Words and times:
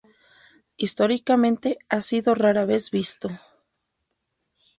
Históricamente 0.77 1.77
ha 1.87 2.01
sido 2.01 2.33
rara 2.33 2.65
vez 2.65 2.89
visto. 2.89 3.29